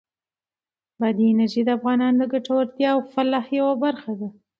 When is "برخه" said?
3.83-4.11